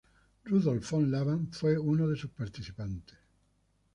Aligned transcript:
Rudolf 0.49 0.87
von 0.87 1.11
Lavan 1.11 1.51
fue 1.53 1.77
uno 1.77 2.07
de 2.07 2.15
sus 2.15 2.31
participantes. 2.31 3.19